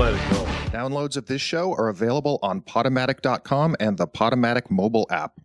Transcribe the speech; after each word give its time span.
let 0.00 0.14
it 0.14 0.30
go. 0.30 0.44
Downloads 0.70 1.18
of 1.18 1.26
this 1.26 1.42
show 1.42 1.74
are 1.74 1.88
available 1.88 2.38
on 2.42 2.62
Podomatic.com 2.62 3.76
and 3.78 3.98
the 3.98 4.06
Podomatic 4.06 4.70
mobile 4.70 5.06
app. 5.10 5.38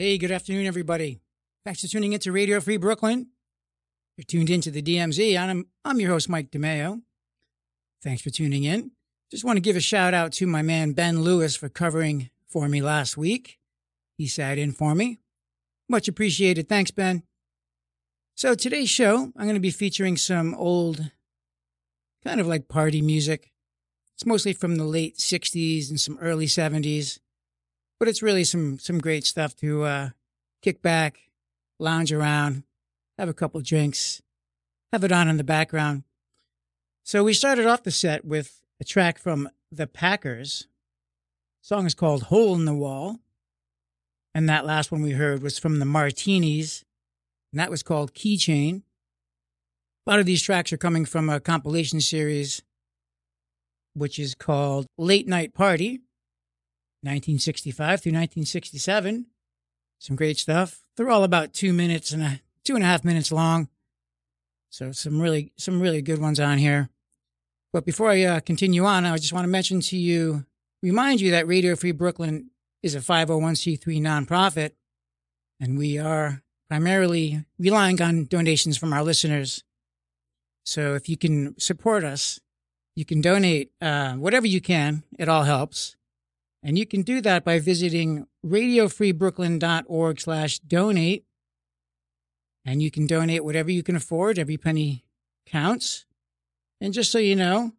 Hey, 0.00 0.16
good 0.16 0.30
afternoon, 0.30 0.64
everybody. 0.64 1.20
Thanks 1.62 1.82
for 1.82 1.86
tuning 1.86 2.14
into 2.14 2.32
Radio 2.32 2.58
Free 2.60 2.78
Brooklyn. 2.78 3.26
You're 4.16 4.24
tuned 4.24 4.48
into 4.48 4.70
the 4.70 4.80
DMZ, 4.80 5.38
I'm, 5.38 5.66
I'm 5.84 6.00
your 6.00 6.08
host, 6.08 6.26
Mike 6.26 6.50
DeMeo. 6.50 7.02
Thanks 8.02 8.22
for 8.22 8.30
tuning 8.30 8.64
in. 8.64 8.92
Just 9.30 9.44
want 9.44 9.58
to 9.58 9.60
give 9.60 9.76
a 9.76 9.80
shout 9.80 10.14
out 10.14 10.32
to 10.32 10.46
my 10.46 10.62
man, 10.62 10.92
Ben 10.92 11.20
Lewis, 11.20 11.54
for 11.54 11.68
covering 11.68 12.30
for 12.48 12.66
me 12.66 12.80
last 12.80 13.18
week. 13.18 13.58
He 14.16 14.26
sat 14.26 14.56
in 14.56 14.72
for 14.72 14.94
me. 14.94 15.18
Much 15.86 16.08
appreciated. 16.08 16.66
Thanks, 16.66 16.90
Ben. 16.90 17.22
So, 18.34 18.54
today's 18.54 18.88
show, 18.88 19.30
I'm 19.36 19.44
going 19.44 19.52
to 19.52 19.60
be 19.60 19.70
featuring 19.70 20.16
some 20.16 20.54
old, 20.54 21.10
kind 22.24 22.40
of 22.40 22.46
like 22.46 22.68
party 22.68 23.02
music. 23.02 23.52
It's 24.14 24.24
mostly 24.24 24.54
from 24.54 24.76
the 24.76 24.84
late 24.84 25.18
60s 25.18 25.90
and 25.90 26.00
some 26.00 26.16
early 26.22 26.46
70s 26.46 27.18
but 28.00 28.08
it's 28.08 28.22
really 28.22 28.44
some 28.44 28.78
some 28.78 28.98
great 28.98 29.24
stuff 29.24 29.54
to 29.56 29.84
uh, 29.84 30.08
kick 30.62 30.82
back, 30.82 31.18
lounge 31.78 32.12
around, 32.12 32.64
have 33.18 33.28
a 33.28 33.34
couple 33.34 33.60
drinks, 33.60 34.22
have 34.90 35.04
it 35.04 35.12
on 35.12 35.28
in 35.28 35.36
the 35.36 35.44
background. 35.44 36.02
So 37.04 37.22
we 37.22 37.34
started 37.34 37.66
off 37.66 37.82
the 37.82 37.90
set 37.90 38.24
with 38.24 38.60
a 38.80 38.84
track 38.84 39.18
from 39.18 39.50
the 39.70 39.86
Packers. 39.86 40.66
The 41.62 41.66
song 41.68 41.86
is 41.86 41.94
called 41.94 42.24
"Hole 42.24 42.54
in 42.54 42.64
the 42.64 42.74
Wall," 42.74 43.20
and 44.34 44.48
that 44.48 44.66
last 44.66 44.90
one 44.90 45.02
we 45.02 45.12
heard 45.12 45.42
was 45.42 45.58
from 45.58 45.78
the 45.78 45.84
Martinis, 45.84 46.84
and 47.52 47.60
that 47.60 47.70
was 47.70 47.82
called 47.82 48.14
"Keychain." 48.14 48.82
A 50.06 50.10
lot 50.10 50.20
of 50.20 50.26
these 50.26 50.42
tracks 50.42 50.72
are 50.72 50.78
coming 50.78 51.04
from 51.04 51.28
a 51.28 51.38
compilation 51.38 52.00
series, 52.00 52.62
which 53.92 54.18
is 54.18 54.34
called 54.34 54.86
Late 54.96 55.28
Night 55.28 55.52
Party 55.52 56.00
1965 57.02 58.02
through 58.02 58.12
1967. 58.12 59.26
Some 59.98 60.16
great 60.16 60.38
stuff. 60.38 60.82
They're 60.96 61.10
all 61.10 61.24
about 61.24 61.52
two 61.52 61.72
minutes 61.72 62.10
and 62.10 62.22
a 62.22 62.40
two 62.64 62.74
and 62.74 62.84
a 62.84 62.86
half 62.86 63.04
minutes 63.04 63.32
long. 63.32 63.68
So 64.70 64.92
some 64.92 65.20
really 65.20 65.52
some 65.56 65.80
really 65.80 66.02
good 66.02 66.20
ones 66.20 66.38
on 66.38 66.58
here. 66.58 66.88
But 67.72 67.84
before 67.84 68.10
I 68.10 68.22
uh, 68.22 68.40
continue 68.40 68.84
on, 68.84 69.06
I 69.06 69.16
just 69.16 69.32
want 69.32 69.44
to 69.44 69.50
mention 69.50 69.80
to 69.80 69.96
you, 69.96 70.44
remind 70.82 71.20
you 71.20 71.30
that 71.32 71.46
Radio 71.46 71.76
Free 71.76 71.92
Brooklyn 71.92 72.50
is 72.82 72.94
a 72.94 73.00
501c3 73.00 74.00
nonprofit, 74.00 74.72
and 75.60 75.78
we 75.78 75.98
are 75.98 76.42
primarily 76.68 77.44
relying 77.58 78.00
on 78.02 78.26
donations 78.26 78.76
from 78.76 78.92
our 78.92 79.02
listeners. 79.02 79.62
So 80.64 80.94
if 80.94 81.08
you 81.08 81.16
can 81.16 81.58
support 81.58 82.04
us, 82.04 82.40
you 82.96 83.04
can 83.04 83.20
donate 83.20 83.72
uh, 83.80 84.14
whatever 84.14 84.46
you 84.46 84.60
can. 84.60 85.04
It 85.18 85.28
all 85.28 85.44
helps. 85.44 85.96
And 86.62 86.78
you 86.78 86.86
can 86.86 87.02
do 87.02 87.20
that 87.22 87.44
by 87.44 87.58
visiting 87.58 88.26
radiofreebrooklyn.org 88.44 90.20
slash 90.20 90.58
donate. 90.58 91.24
And 92.64 92.82
you 92.82 92.90
can 92.90 93.06
donate 93.06 93.44
whatever 93.44 93.70
you 93.70 93.82
can 93.82 93.96
afford. 93.96 94.38
Every 94.38 94.58
penny 94.58 95.04
counts. 95.46 96.04
And 96.80 96.92
just 96.92 97.10
so 97.10 97.18
you 97.18 97.34
know, 97.34 97.72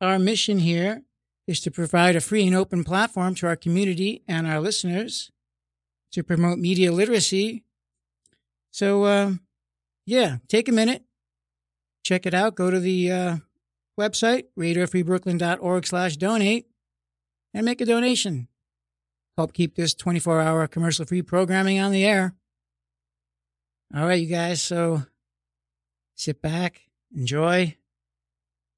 our 0.00 0.18
mission 0.18 0.58
here 0.58 1.02
is 1.46 1.60
to 1.60 1.70
provide 1.70 2.16
a 2.16 2.20
free 2.20 2.46
and 2.46 2.56
open 2.56 2.84
platform 2.84 3.34
to 3.36 3.46
our 3.46 3.56
community 3.56 4.22
and 4.26 4.46
our 4.46 4.60
listeners 4.60 5.30
to 6.12 6.22
promote 6.22 6.58
media 6.58 6.92
literacy. 6.92 7.64
So, 8.70 9.04
uh, 9.04 9.32
yeah, 10.06 10.38
take 10.48 10.68
a 10.68 10.72
minute, 10.72 11.04
check 12.02 12.26
it 12.26 12.34
out. 12.34 12.54
Go 12.54 12.70
to 12.70 12.80
the 12.80 13.10
uh, 13.10 13.36
website, 13.98 14.44
radiofreebrooklyn.org 14.58 15.86
slash 15.86 16.16
donate 16.16 16.66
and 17.54 17.64
make 17.64 17.80
a 17.80 17.86
donation. 17.86 18.48
Help 19.36 19.52
keep 19.52 19.76
this 19.76 19.94
24 19.94 20.40
hour 20.40 20.66
commercial 20.66 21.06
free 21.06 21.22
programming 21.22 21.80
on 21.80 21.92
the 21.92 22.04
air. 22.04 22.34
All 23.94 24.06
right, 24.06 24.20
you 24.20 24.26
guys. 24.26 24.60
So 24.60 25.04
sit 26.14 26.42
back, 26.42 26.82
enjoy. 27.14 27.76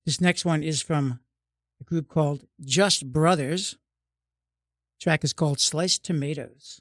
This 0.04 0.20
next 0.20 0.44
one 0.44 0.62
is 0.62 0.82
from 0.82 1.20
a 1.80 1.84
group 1.84 2.08
called 2.08 2.46
Just 2.60 3.12
Brothers. 3.12 3.72
The 4.98 5.04
track 5.04 5.24
is 5.24 5.32
called 5.32 5.58
Sliced 5.58 6.04
Tomatoes. 6.04 6.80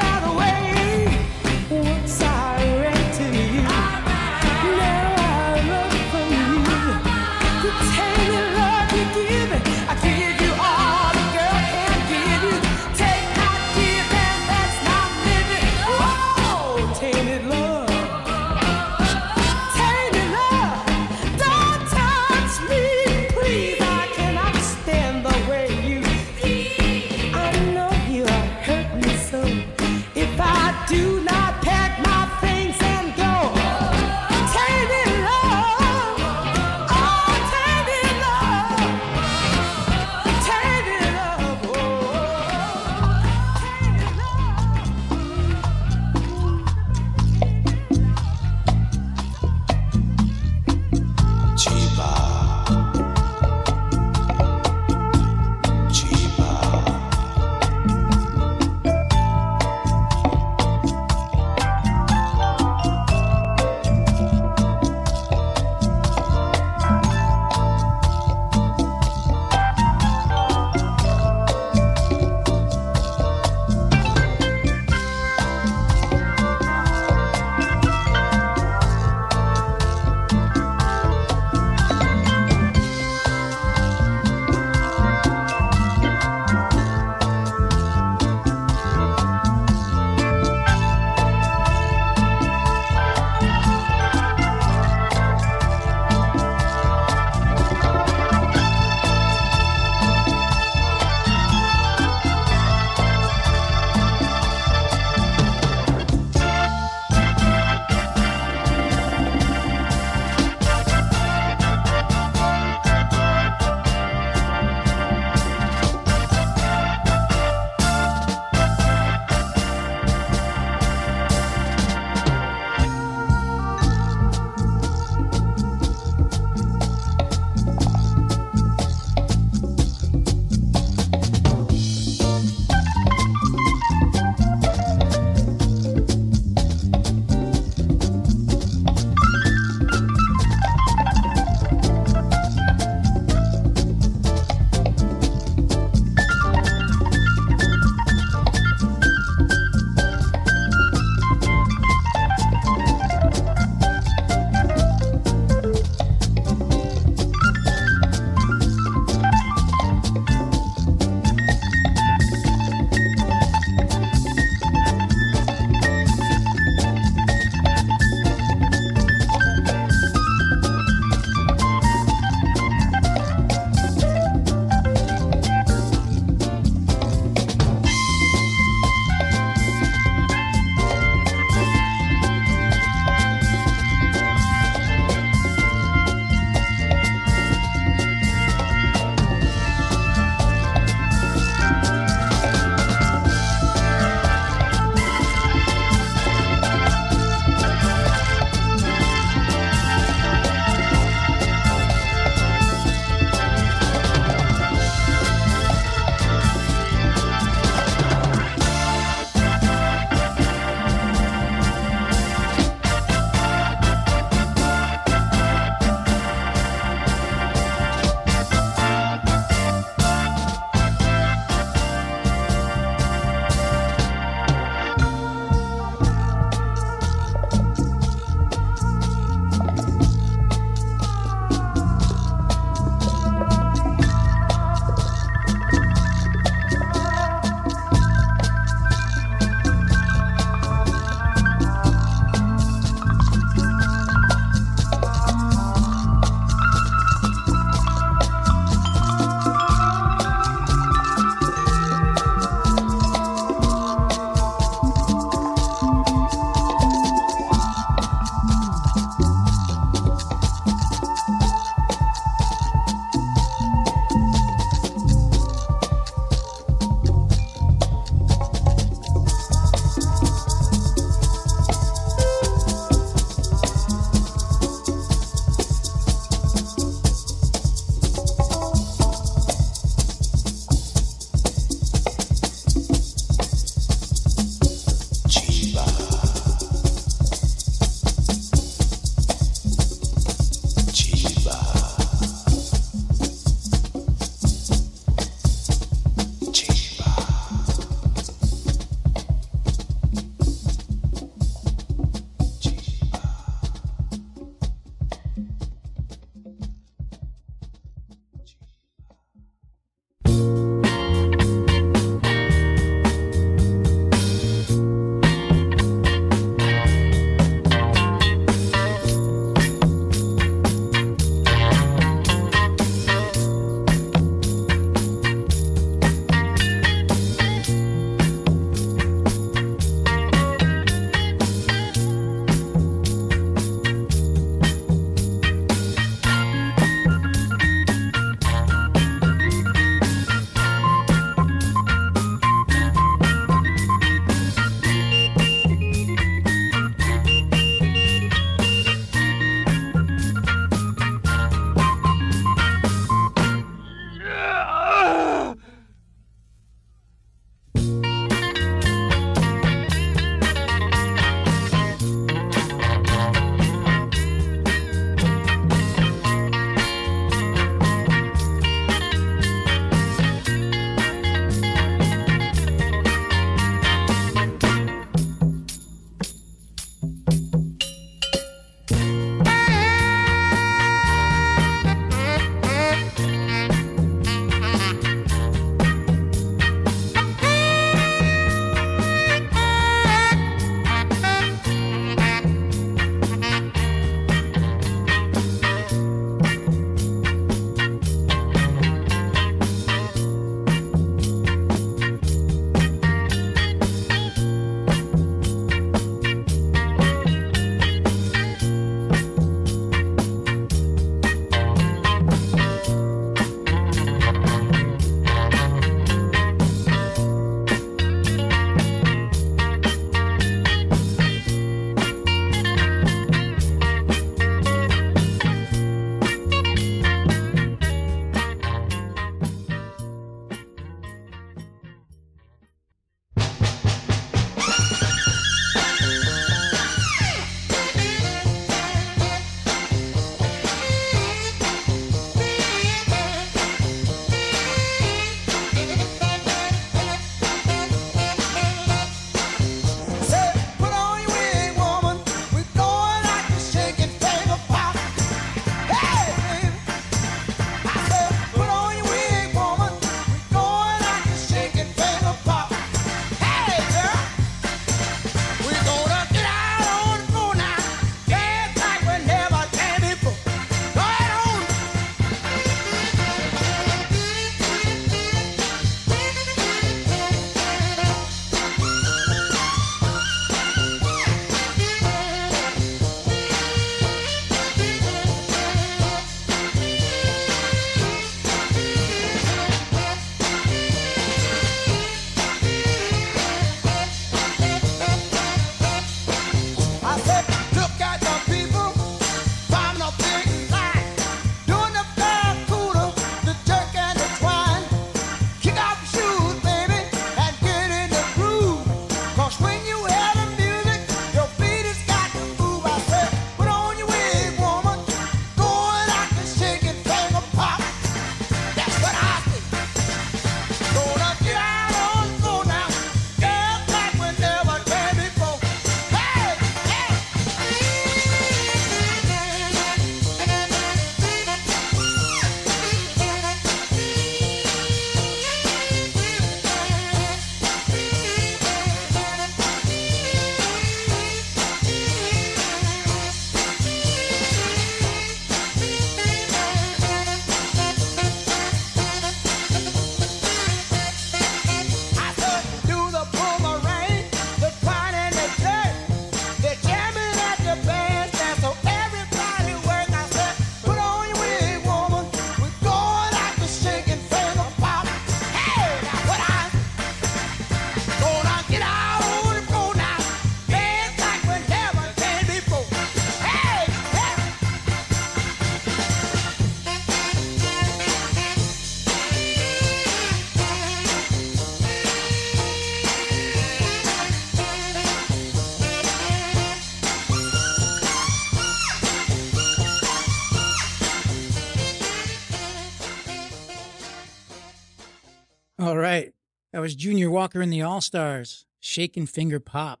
Was 596.84 596.94
Junior 596.94 597.30
Walker 597.30 597.62
and 597.62 597.72
the 597.72 597.80
All 597.80 598.02
Stars, 598.02 598.66
Shakin' 598.78 599.24
Finger 599.24 599.58
Pop. 599.58 600.00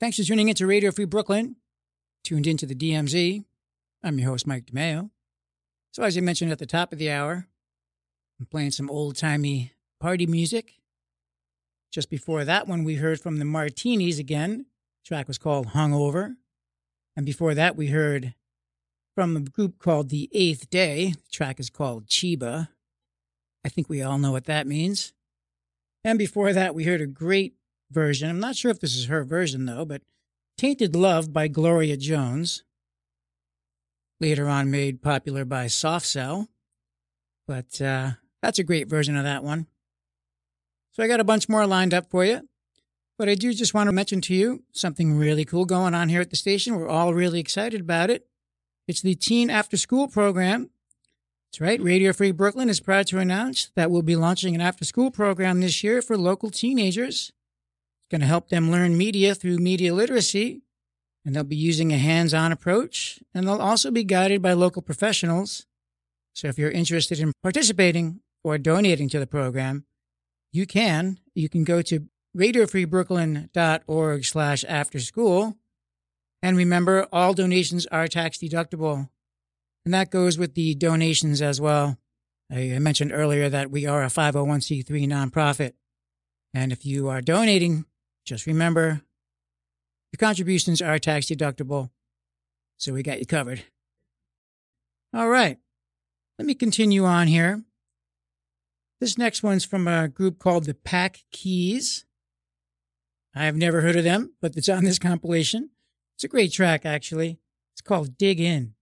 Thanks 0.00 0.16
for 0.16 0.24
tuning 0.24 0.48
in 0.48 0.56
to 0.56 0.66
Radio 0.66 0.90
Free 0.90 1.04
Brooklyn. 1.04 1.54
Tuned 2.24 2.48
into 2.48 2.66
the 2.66 2.74
DMZ. 2.74 3.44
I'm 4.02 4.18
your 4.18 4.30
host, 4.30 4.44
Mike 4.44 4.66
DeMeo. 4.66 5.10
So, 5.92 6.02
as 6.02 6.18
I 6.18 6.20
mentioned 6.20 6.50
at 6.50 6.58
the 6.58 6.66
top 6.66 6.92
of 6.92 6.98
the 6.98 7.12
hour, 7.12 7.46
I'm 8.40 8.46
playing 8.46 8.72
some 8.72 8.90
old 8.90 9.14
timey 9.14 9.70
party 10.00 10.26
music. 10.26 10.80
Just 11.92 12.10
before 12.10 12.44
that 12.44 12.66
one, 12.66 12.82
we 12.82 12.96
heard 12.96 13.20
from 13.20 13.38
the 13.38 13.44
Martinis 13.44 14.18
again. 14.18 14.66
The 15.04 15.06
track 15.06 15.28
was 15.28 15.38
called 15.38 15.68
Hungover. 15.68 16.34
And 17.14 17.24
before 17.24 17.54
that, 17.54 17.76
we 17.76 17.86
heard 17.86 18.34
from 19.14 19.36
a 19.36 19.40
group 19.42 19.78
called 19.78 20.08
The 20.08 20.28
Eighth 20.32 20.68
Day. 20.70 21.12
The 21.12 21.30
track 21.30 21.60
is 21.60 21.70
called 21.70 22.08
Cheba. 22.08 22.70
I 23.64 23.68
think 23.68 23.88
we 23.88 24.02
all 24.02 24.18
know 24.18 24.32
what 24.32 24.46
that 24.46 24.66
means. 24.66 25.12
And 26.04 26.18
before 26.18 26.52
that, 26.52 26.74
we 26.74 26.84
heard 26.84 27.00
a 27.00 27.06
great 27.06 27.54
version. 27.90 28.28
I'm 28.28 28.40
not 28.40 28.56
sure 28.56 28.70
if 28.70 28.80
this 28.80 28.94
is 28.94 29.06
her 29.06 29.24
version, 29.24 29.64
though, 29.64 29.84
but 29.84 30.02
Tainted 30.58 30.94
Love 30.94 31.32
by 31.32 31.48
Gloria 31.48 31.96
Jones. 31.96 32.62
Later 34.20 34.48
on, 34.48 34.70
made 34.70 35.02
popular 35.02 35.44
by 35.44 35.66
Soft 35.66 36.06
Cell. 36.06 36.48
But 37.46 37.80
uh, 37.80 38.12
that's 38.42 38.58
a 38.58 38.64
great 38.64 38.88
version 38.88 39.16
of 39.16 39.24
that 39.24 39.42
one. 39.42 39.66
So 40.92 41.02
I 41.02 41.08
got 41.08 41.20
a 41.20 41.24
bunch 41.24 41.48
more 41.48 41.66
lined 41.66 41.94
up 41.94 42.10
for 42.10 42.24
you. 42.24 42.48
But 43.16 43.28
I 43.28 43.34
do 43.34 43.52
just 43.54 43.74
want 43.74 43.88
to 43.88 43.92
mention 43.92 44.20
to 44.22 44.34
you 44.34 44.64
something 44.72 45.16
really 45.16 45.44
cool 45.44 45.64
going 45.64 45.94
on 45.94 46.08
here 46.08 46.20
at 46.20 46.30
the 46.30 46.36
station. 46.36 46.76
We're 46.76 46.88
all 46.88 47.14
really 47.14 47.40
excited 47.40 47.80
about 47.80 48.10
it. 48.10 48.26
It's 48.86 49.00
the 49.00 49.14
Teen 49.14 49.50
After 49.50 49.76
School 49.76 50.08
program. 50.08 50.70
That's 51.54 51.60
right. 51.60 51.80
Radio 51.80 52.12
Free 52.12 52.32
Brooklyn 52.32 52.68
is 52.68 52.80
proud 52.80 53.06
to 53.06 53.20
announce 53.20 53.70
that 53.76 53.88
we'll 53.88 54.02
be 54.02 54.16
launching 54.16 54.56
an 54.56 54.60
after 54.60 54.84
school 54.84 55.12
program 55.12 55.60
this 55.60 55.84
year 55.84 56.02
for 56.02 56.18
local 56.18 56.50
teenagers. 56.50 57.30
It's 57.30 58.10
going 58.10 58.22
to 58.22 58.26
help 58.26 58.48
them 58.48 58.72
learn 58.72 58.98
media 58.98 59.36
through 59.36 59.58
media 59.58 59.94
literacy, 59.94 60.62
and 61.24 61.32
they'll 61.32 61.44
be 61.44 61.54
using 61.54 61.92
a 61.92 61.96
hands 61.96 62.34
on 62.34 62.50
approach, 62.50 63.20
and 63.32 63.46
they'll 63.46 63.60
also 63.60 63.92
be 63.92 64.02
guided 64.02 64.42
by 64.42 64.52
local 64.52 64.82
professionals. 64.82 65.64
So 66.34 66.48
if 66.48 66.58
you're 66.58 66.72
interested 66.72 67.20
in 67.20 67.32
participating 67.40 68.18
or 68.42 68.58
donating 68.58 69.08
to 69.10 69.20
the 69.20 69.26
program, 69.28 69.84
you 70.50 70.66
can. 70.66 71.20
You 71.36 71.48
can 71.48 71.62
go 71.62 71.82
to 71.82 72.08
radiofreebrooklyn.org 72.36 74.24
slash 74.24 74.64
after 74.64 74.98
school. 74.98 75.56
And 76.42 76.56
remember, 76.56 77.06
all 77.12 77.32
donations 77.32 77.86
are 77.86 78.08
tax 78.08 78.38
deductible. 78.38 79.08
And 79.84 79.92
that 79.92 80.10
goes 80.10 80.38
with 80.38 80.54
the 80.54 80.74
donations 80.74 81.42
as 81.42 81.60
well. 81.60 81.98
I 82.50 82.78
mentioned 82.78 83.12
earlier 83.12 83.48
that 83.48 83.70
we 83.70 83.86
are 83.86 84.02
a 84.02 84.08
501c3 84.08 84.84
nonprofit. 85.08 85.72
And 86.52 86.72
if 86.72 86.86
you 86.86 87.08
are 87.08 87.20
donating, 87.20 87.84
just 88.24 88.46
remember 88.46 89.02
your 90.12 90.18
contributions 90.18 90.80
are 90.80 90.98
tax 90.98 91.26
deductible. 91.26 91.90
So 92.78 92.92
we 92.92 93.02
got 93.02 93.18
you 93.18 93.26
covered. 93.26 93.64
All 95.12 95.28
right. 95.28 95.58
Let 96.38 96.46
me 96.46 96.54
continue 96.54 97.04
on 97.04 97.26
here. 97.26 97.62
This 99.00 99.18
next 99.18 99.42
one's 99.42 99.64
from 99.64 99.86
a 99.86 100.08
group 100.08 100.38
called 100.38 100.64
the 100.64 100.74
Pac-Keys. 100.74 102.04
I 103.34 103.44
have 103.44 103.56
never 103.56 103.80
heard 103.80 103.96
of 103.96 104.04
them, 104.04 104.34
but 104.40 104.56
it's 104.56 104.68
on 104.68 104.84
this 104.84 104.98
compilation. 104.98 105.70
It's 106.16 106.24
a 106.24 106.28
great 106.28 106.52
track, 106.52 106.86
actually. 106.86 107.38
It's 107.74 107.82
called 107.82 108.16
Dig 108.16 108.40
In. 108.40 108.73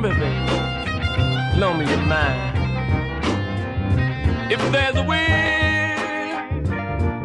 Come 0.00 0.12
here, 0.12 0.20
baby. 0.20 1.58
Loan 1.58 1.74
me 1.80 1.84
your 1.88 1.98
mind. 1.98 2.38
If 4.48 4.60
there's 4.70 4.94
a 4.94 5.02
way, 5.02 6.36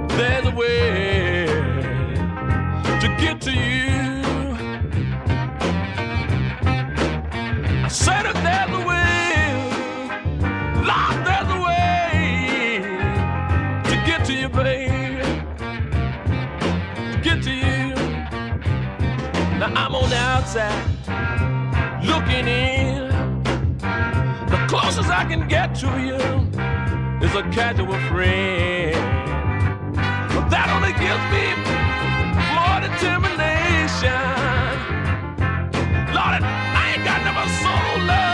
there's 0.07 0.47
a 0.47 0.51
way 0.55 1.45
to 2.99 3.07
get 3.19 3.41
to 3.41 3.51
you. 3.51 4.55
I 7.83 7.87
said 7.89 8.25
if 8.25 8.33
there's 8.41 8.71
a 8.71 8.81
way, 8.89 9.53
Lord, 10.81 11.25
there's 11.27 11.49
a 11.53 11.59
way 11.67 12.81
to 13.83 13.95
get 14.07 14.25
to 14.25 14.33
you, 14.33 14.49
baby. 14.49 15.21
To 17.11 17.19
get 17.21 17.43
to 17.43 17.51
you. 17.51 17.93
Now 19.59 19.71
I'm 19.75 19.93
on 19.93 20.09
the 20.09 20.17
outside 20.17 20.92
looking 22.13 22.47
in. 22.47 23.09
The 24.53 24.59
closest 24.69 25.09
I 25.09 25.25
can 25.25 25.47
get 25.47 25.73
to 25.81 25.89
you 26.07 26.21
is 27.25 27.33
a 27.35 27.43
casual 27.57 27.99
friend. 28.09 28.95
But 30.33 30.45
that 30.53 30.67
only 30.75 30.93
gives 31.03 31.25
me 31.33 31.45
more 32.53 32.79
determination. 32.87 34.23
Lord, 36.17 36.41
I 36.79 36.83
ain't 36.93 37.03
got 37.09 37.19
never 37.25 37.45
soul 37.61 38.07
love. 38.07 38.32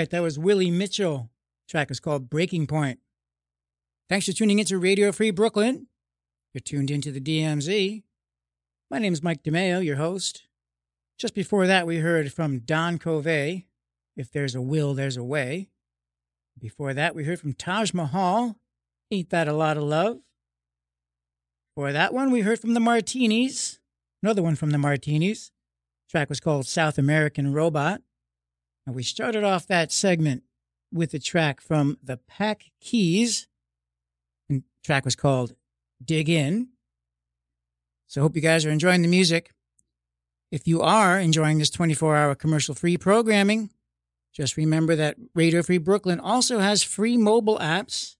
Right, 0.00 0.08
that 0.08 0.22
was 0.22 0.38
Willie 0.38 0.70
Mitchell. 0.70 1.28
track 1.68 1.90
is 1.90 2.00
called 2.00 2.30
Breaking 2.30 2.66
Point. 2.66 3.00
Thanks 4.08 4.24
for 4.24 4.32
tuning 4.32 4.58
into 4.58 4.78
Radio 4.78 5.12
Free 5.12 5.30
Brooklyn. 5.30 5.88
You're 6.54 6.62
tuned 6.62 6.90
into 6.90 7.12
the 7.12 7.20
DMZ. 7.20 8.02
My 8.90 8.98
name 8.98 9.12
is 9.12 9.22
Mike 9.22 9.42
DeMeo, 9.42 9.84
your 9.84 9.96
host. 9.96 10.46
Just 11.18 11.34
before 11.34 11.66
that, 11.66 11.86
we 11.86 11.98
heard 11.98 12.32
from 12.32 12.60
Don 12.60 12.98
Covay, 12.98 13.66
If 14.16 14.32
There's 14.32 14.54
a 14.54 14.62
Will, 14.62 14.94
There's 14.94 15.18
a 15.18 15.22
Way. 15.22 15.68
Before 16.58 16.94
that, 16.94 17.14
we 17.14 17.24
heard 17.24 17.38
from 17.38 17.52
Taj 17.52 17.92
Mahal, 17.92 18.56
Ain't 19.10 19.28
That 19.28 19.48
a 19.48 19.52
Lot 19.52 19.76
of 19.76 19.82
Love. 19.82 20.20
For 21.74 21.92
that 21.92 22.14
one, 22.14 22.30
we 22.30 22.40
heard 22.40 22.58
from 22.58 22.72
the 22.72 22.80
Martinis, 22.80 23.80
another 24.22 24.42
one 24.42 24.56
from 24.56 24.70
the 24.70 24.78
Martinis. 24.78 25.52
track 26.10 26.30
was 26.30 26.40
called 26.40 26.64
South 26.64 26.96
American 26.96 27.52
Robot. 27.52 28.00
And 28.86 28.94
we 28.94 29.02
started 29.02 29.44
off 29.44 29.66
that 29.66 29.92
segment 29.92 30.42
with 30.92 31.14
a 31.14 31.18
track 31.18 31.60
from 31.60 31.98
the 32.02 32.16
Pack 32.16 32.64
Keys. 32.80 33.46
And 34.48 34.64
track 34.84 35.04
was 35.04 35.16
called 35.16 35.54
Dig 36.04 36.28
In. 36.28 36.68
So 38.06 38.22
hope 38.22 38.34
you 38.34 38.42
guys 38.42 38.66
are 38.66 38.70
enjoying 38.70 39.02
the 39.02 39.08
music. 39.08 39.52
If 40.50 40.66
you 40.66 40.82
are 40.82 41.20
enjoying 41.20 41.58
this 41.58 41.70
24 41.70 42.16
hour 42.16 42.34
commercial 42.34 42.74
free 42.74 42.96
programming, 42.96 43.70
just 44.32 44.56
remember 44.56 44.96
that 44.96 45.16
Radio 45.34 45.62
Free 45.62 45.78
Brooklyn 45.78 46.18
also 46.18 46.58
has 46.58 46.82
free 46.82 47.16
mobile 47.16 47.58
apps. 47.58 48.16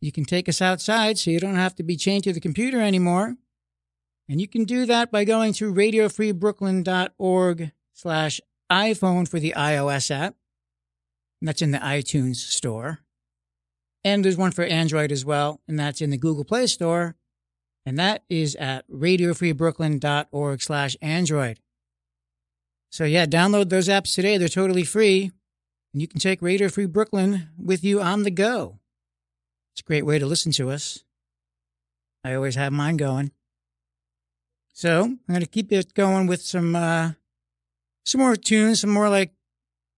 you 0.00 0.12
can 0.12 0.24
take 0.24 0.48
us 0.48 0.62
outside 0.62 1.18
so 1.18 1.30
you 1.30 1.40
don't 1.40 1.56
have 1.56 1.74
to 1.74 1.82
be 1.82 1.96
chained 1.96 2.24
to 2.24 2.32
the 2.32 2.40
computer 2.40 2.80
anymore. 2.80 3.36
And 4.28 4.40
you 4.40 4.48
can 4.48 4.64
do 4.64 4.86
that 4.86 5.10
by 5.10 5.24
going 5.24 5.52
to 5.54 5.72
radiofreebrooklyn.org 5.72 7.72
slash 7.92 8.40
iPhone 8.70 9.28
for 9.28 9.38
the 9.38 9.54
iOS 9.56 10.10
app. 10.10 10.34
That's 11.42 11.62
in 11.62 11.70
the 11.70 11.78
iTunes 11.78 12.36
store. 12.36 13.00
And 14.02 14.24
there's 14.24 14.36
one 14.36 14.52
for 14.52 14.64
Android 14.64 15.12
as 15.12 15.24
well, 15.24 15.60
and 15.68 15.78
that's 15.78 16.00
in 16.00 16.10
the 16.10 16.16
Google 16.16 16.44
Play 16.44 16.66
Store. 16.66 17.16
And 17.84 17.98
that 17.98 18.24
is 18.28 18.56
at 18.56 18.88
radiofreebrooklyn.org 18.90 20.62
slash 20.62 20.96
Android. 21.00 21.60
So 22.90 23.04
yeah, 23.04 23.26
download 23.26 23.68
those 23.68 23.88
apps 23.88 24.14
today. 24.14 24.38
They're 24.38 24.48
totally 24.48 24.84
free. 24.84 25.30
And 25.92 26.00
you 26.00 26.08
can 26.08 26.20
take 26.20 26.42
Radio 26.42 26.68
Free 26.68 26.86
Brooklyn 26.86 27.48
with 27.58 27.84
you 27.84 28.00
on 28.00 28.22
the 28.22 28.30
go. 28.30 28.80
It's 29.72 29.82
a 29.82 29.84
great 29.84 30.06
way 30.06 30.18
to 30.18 30.26
listen 30.26 30.52
to 30.52 30.70
us. 30.70 31.04
I 32.24 32.34
always 32.34 32.54
have 32.54 32.72
mine 32.72 32.96
going. 32.96 33.30
So 34.72 35.02
I'm 35.02 35.20
going 35.28 35.40
to 35.40 35.46
keep 35.46 35.72
it 35.72 35.94
going 35.94 36.26
with 36.26 36.42
some, 36.42 36.74
uh, 36.74 37.12
some 38.06 38.20
more 38.20 38.36
tunes, 38.36 38.80
some 38.80 38.90
more 38.90 39.10
like 39.10 39.32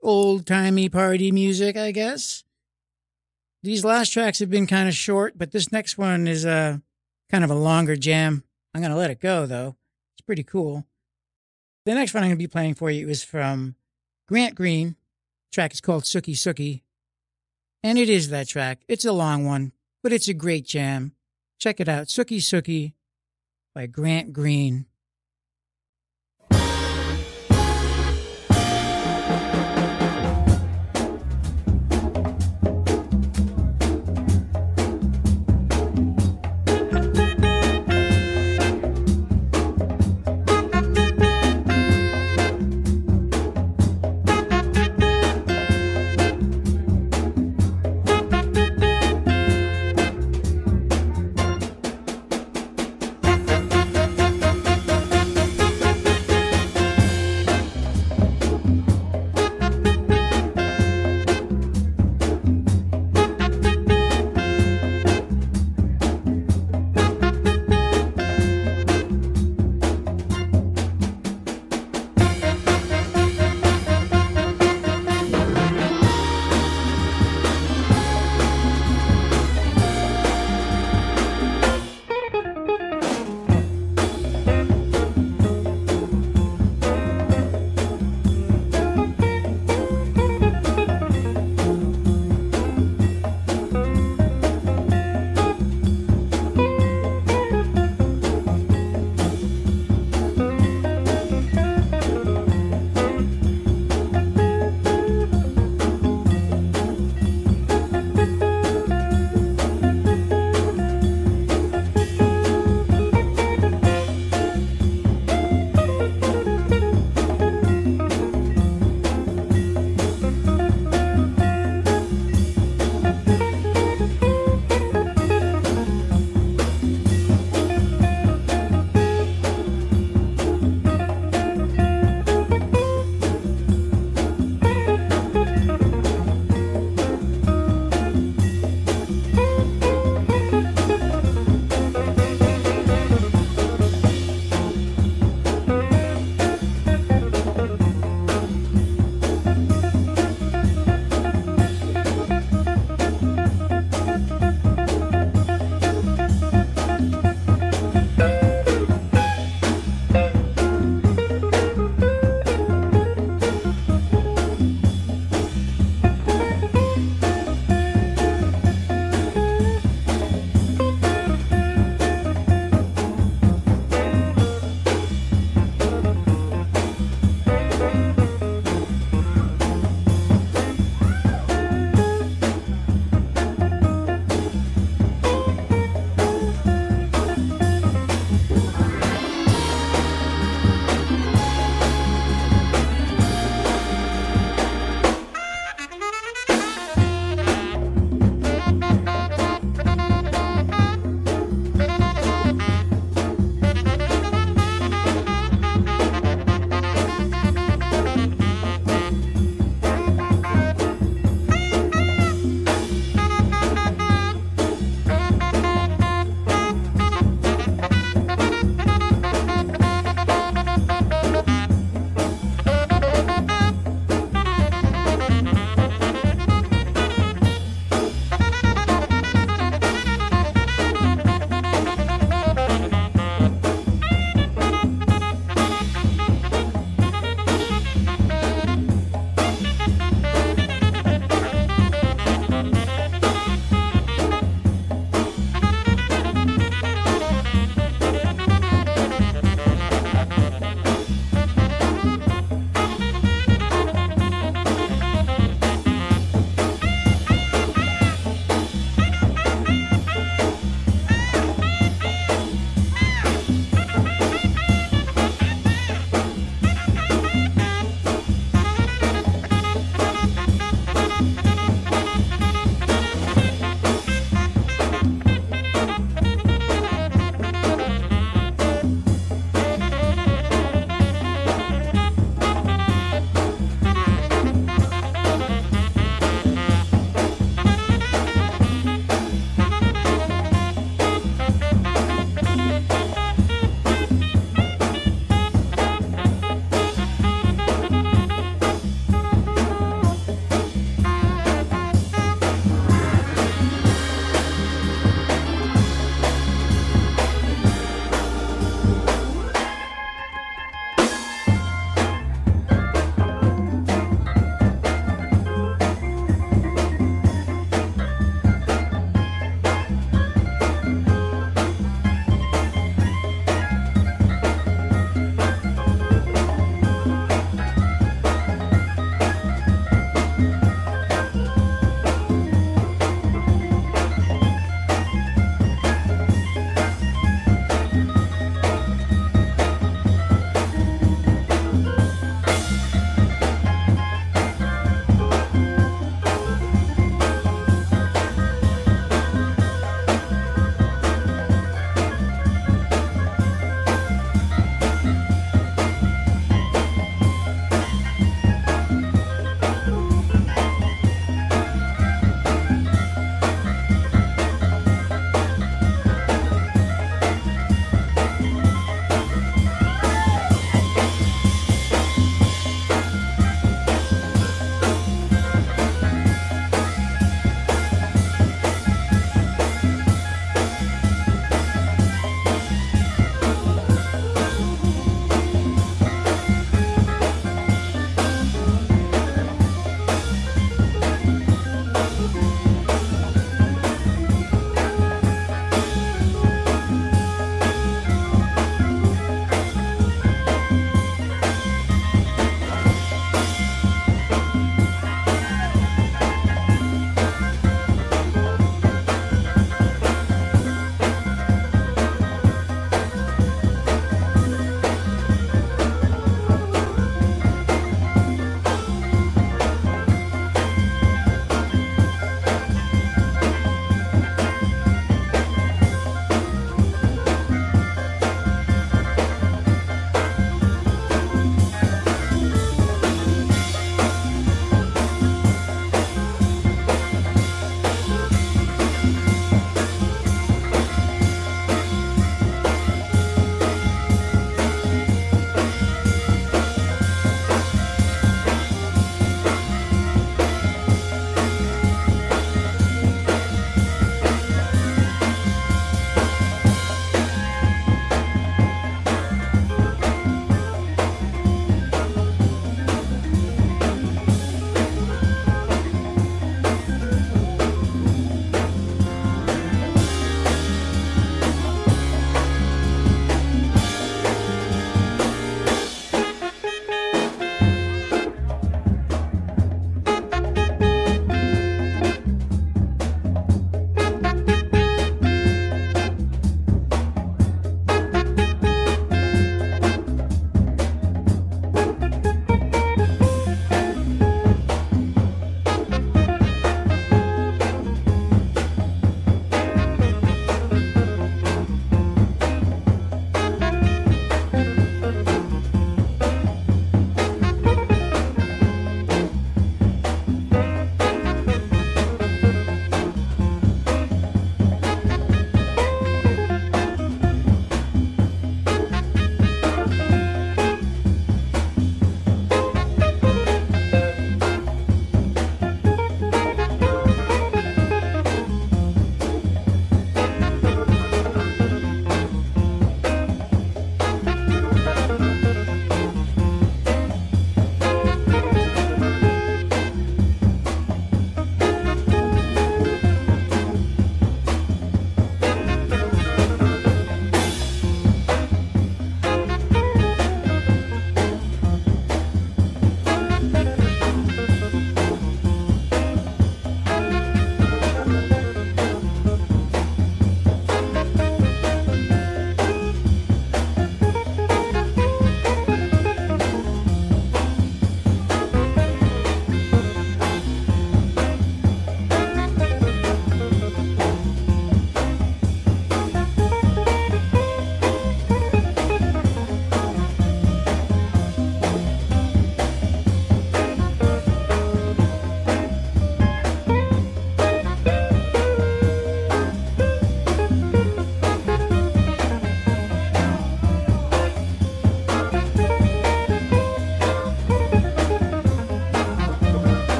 old 0.00 0.46
timey 0.46 0.88
party 0.88 1.32
music, 1.32 1.76
I 1.76 1.90
guess. 1.90 2.44
These 3.62 3.84
last 3.84 4.12
tracks 4.12 4.38
have 4.40 4.50
been 4.50 4.66
kind 4.66 4.88
of 4.88 4.94
short, 4.94 5.38
but 5.38 5.50
this 5.50 5.72
next 5.72 5.96
one 5.96 6.28
is 6.28 6.44
uh, 6.44 6.78
kind 7.30 7.42
of 7.42 7.50
a 7.50 7.54
longer 7.54 7.96
jam. 7.96 8.44
I'm 8.74 8.82
going 8.82 8.90
to 8.90 8.96
let 8.96 9.10
it 9.10 9.20
go, 9.20 9.46
though. 9.46 9.76
It's 10.14 10.24
pretty 10.26 10.42
cool. 10.42 10.84
The 11.86 11.94
next 11.94 12.12
one 12.12 12.22
I'm 12.22 12.28
going 12.28 12.36
to 12.36 12.42
be 12.42 12.46
playing 12.46 12.74
for 12.74 12.90
you 12.90 13.08
is 13.08 13.24
from 13.24 13.74
Grant 14.28 14.54
Green. 14.54 14.90
The 14.90 15.54
track 15.54 15.72
is 15.72 15.80
called 15.80 16.04
Sookie 16.04 16.34
Sookie. 16.34 16.82
And 17.82 17.98
it 17.98 18.10
is 18.10 18.28
that 18.28 18.48
track. 18.48 18.82
It's 18.86 19.06
a 19.06 19.12
long 19.12 19.46
one, 19.46 19.72
but 20.02 20.12
it's 20.12 20.28
a 20.28 20.34
great 20.34 20.66
jam. 20.66 21.12
Check 21.58 21.80
it 21.80 21.88
out. 21.88 22.08
Sookie 22.08 22.38
Sookie 22.38 22.92
by 23.74 23.86
Grant 23.86 24.34
Green. 24.34 24.86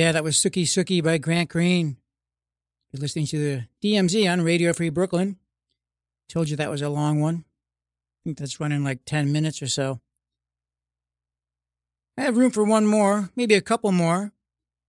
Yeah, 0.00 0.12
that 0.12 0.24
was 0.24 0.36
Sookie 0.36 0.62
Sookie 0.62 1.04
by 1.04 1.18
Grant 1.18 1.50
Green. 1.50 1.98
You're 2.90 3.02
listening 3.02 3.26
to 3.26 3.38
the 3.38 3.64
DMZ 3.86 4.32
on 4.32 4.40
Radio 4.40 4.72
Free 4.72 4.88
Brooklyn. 4.88 5.36
Told 6.26 6.48
you 6.48 6.56
that 6.56 6.70
was 6.70 6.80
a 6.80 6.88
long 6.88 7.20
one. 7.20 7.44
I 7.44 8.18
think 8.24 8.38
that's 8.38 8.58
running 8.58 8.82
like 8.82 9.04
10 9.04 9.30
minutes 9.30 9.60
or 9.60 9.66
so. 9.66 10.00
I 12.16 12.22
have 12.22 12.38
room 12.38 12.50
for 12.50 12.64
one 12.64 12.86
more, 12.86 13.28
maybe 13.36 13.54
a 13.54 13.60
couple 13.60 13.92
more. 13.92 14.32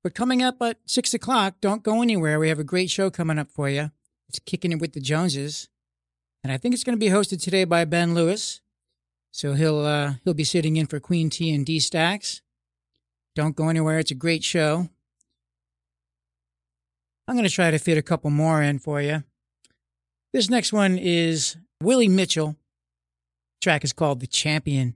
But 0.02 0.16
coming 0.16 0.42
up 0.42 0.62
at 0.62 0.78
6 0.86 1.14
o'clock, 1.14 1.56
don't 1.60 1.84
go 1.84 2.02
anywhere. 2.02 2.40
We 2.40 2.48
have 2.48 2.60
a 2.60 2.64
great 2.64 2.90
show 2.90 3.10
coming 3.10 3.38
up 3.38 3.52
for 3.52 3.68
you. 3.68 3.92
It's 4.30 4.40
Kicking 4.40 4.72
It 4.72 4.80
with 4.80 4.94
the 4.94 5.02
Joneses. 5.02 5.68
And 6.42 6.54
I 6.54 6.58
think 6.58 6.74
it's 6.74 6.86
going 6.86 6.98
to 6.98 7.06
be 7.06 7.12
hosted 7.12 7.44
today 7.44 7.66
by 7.66 7.84
Ben 7.84 8.14
Lewis. 8.14 8.62
So 9.34 9.56
he'll 9.56 9.82
uh, 9.82 10.14
he'll 10.24 10.34
be 10.34 10.46
sitting 10.46 10.78
in 10.78 10.88
for 10.88 11.02
Queen 11.02 11.30
T 11.30 11.54
and 11.54 11.66
D 11.66 11.82
Stacks. 11.82 12.42
Don't 13.36 13.58
go 13.58 13.68
anywhere. 13.68 14.00
It's 14.00 14.12
a 14.12 14.16
great 14.16 14.46
show. 14.46 14.88
I'm 17.32 17.38
going 17.38 17.48
to 17.48 17.56
try 17.56 17.72
to 17.72 17.80
fit 17.80 17.98
a 17.98 18.02
couple 18.02 18.30
more 18.30 18.62
in 18.62 18.78
for 18.78 19.02
you. 19.02 19.24
This 20.34 20.50
next 20.50 20.74
one 20.74 20.98
is 20.98 21.56
Willie 21.82 22.10
Mitchell. 22.10 22.58
The 22.58 23.64
track 23.64 23.86
is 23.86 23.94
called 23.94 24.20
The 24.20 24.28
Champion. 24.28 24.96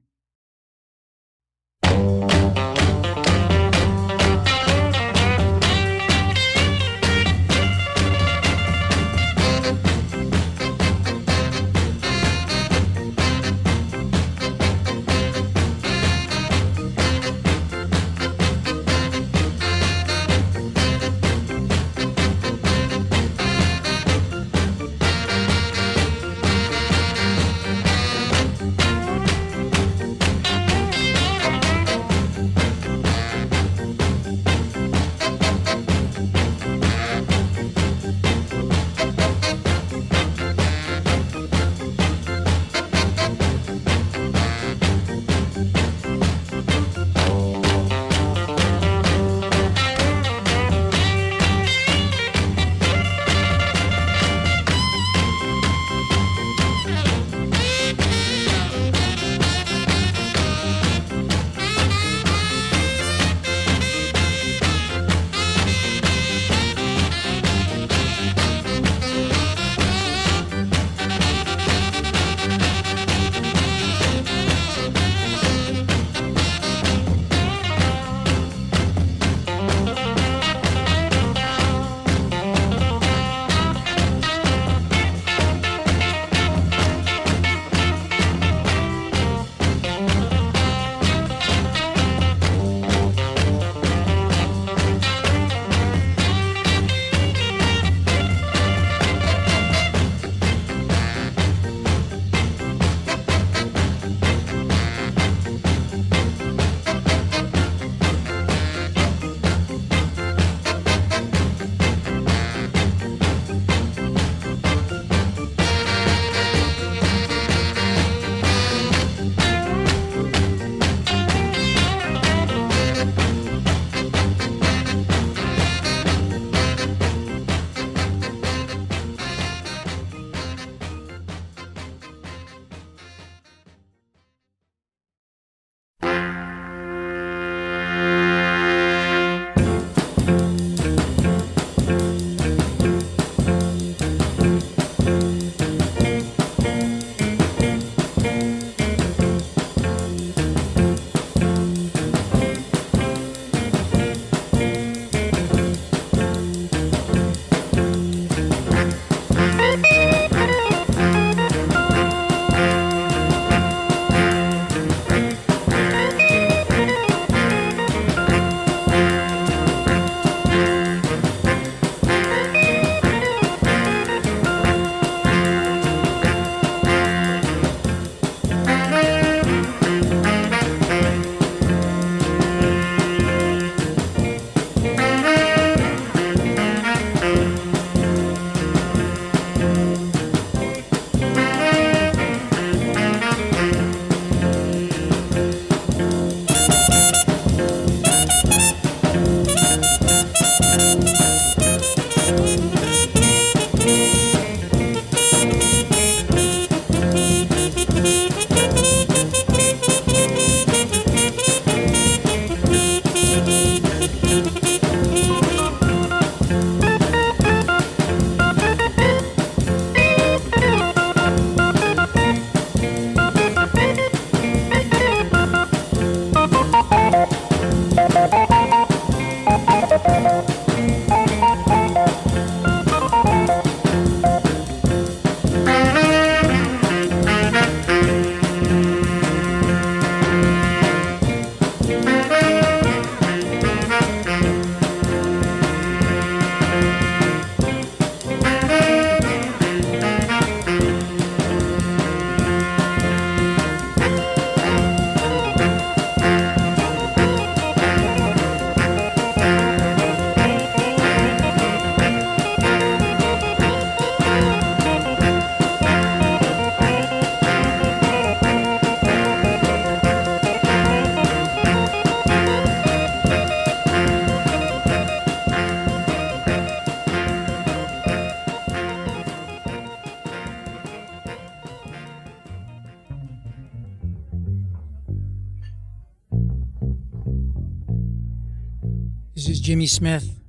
Jimmy 289.86 290.20
Smith. 290.20 290.40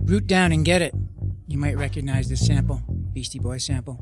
Root 0.00 0.26
down 0.26 0.50
and 0.50 0.64
get 0.64 0.82
it. 0.82 0.92
You 1.46 1.58
might 1.58 1.76
recognize 1.76 2.28
this 2.28 2.44
sample, 2.44 2.82
Beastie 3.12 3.38
Boy 3.38 3.58
sample. 3.58 4.01